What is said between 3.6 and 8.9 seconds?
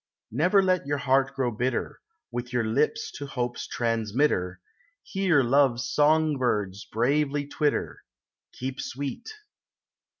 transmitter, Hear Love's songbirds bravely twitter, "Keep